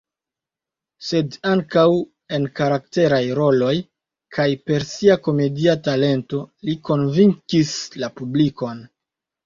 [1.09, 1.83] Sed ankaŭ
[2.37, 3.75] en karakteraj roloj
[4.39, 8.87] kaj per sia komedia talento li konvinkis la publikon.